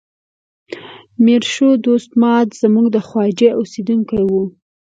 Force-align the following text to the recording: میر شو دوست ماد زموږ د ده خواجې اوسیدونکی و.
میر 1.23 1.43
شو 1.53 1.69
دوست 1.85 2.11
ماد 2.21 2.47
زموږ 2.61 2.85
د 2.91 2.93
ده 2.95 3.01
خواجې 3.07 3.49
اوسیدونکی 3.59 4.21
و. 4.27 4.31